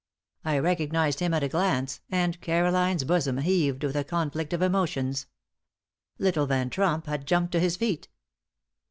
I 0.43 0.57
recognized 0.57 1.19
him 1.19 1.31
at 1.35 1.43
a 1.43 1.47
glance, 1.47 2.01
and 2.09 2.41
Caroline's 2.41 3.03
bosom 3.03 3.37
heaved 3.37 3.83
with 3.83 3.95
a 3.95 4.03
conflict 4.03 4.51
of 4.51 4.63
emotions. 4.63 5.27
Little 6.17 6.47
Van 6.47 6.71
Tromp 6.71 7.05
had 7.05 7.27
jumped 7.27 7.51
to 7.51 7.59
his 7.59 7.77
feet. 7.77 8.07